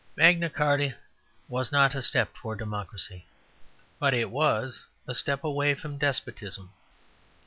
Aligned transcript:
Magna 0.15 0.49
Carta 0.49 0.95
was 1.47 1.71
not 1.71 1.93
a 1.93 2.01
step 2.01 2.33
towards 2.33 2.57
democracy, 2.57 3.27
but 3.99 4.15
it 4.15 4.31
was 4.31 4.83
a 5.07 5.13
step 5.13 5.43
away 5.43 5.75
from 5.75 5.99
despotism. 5.99 6.71